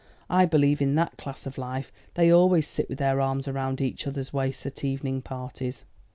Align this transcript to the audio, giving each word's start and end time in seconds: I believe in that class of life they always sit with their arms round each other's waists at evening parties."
I 0.31 0.45
believe 0.47 0.81
in 0.81 0.95
that 0.95 1.15
class 1.17 1.45
of 1.45 1.59
life 1.59 1.91
they 2.15 2.31
always 2.31 2.67
sit 2.67 2.89
with 2.89 2.97
their 2.97 3.21
arms 3.21 3.47
round 3.47 3.81
each 3.81 4.07
other's 4.07 4.33
waists 4.33 4.65
at 4.65 4.83
evening 4.83 5.21
parties." 5.21 5.85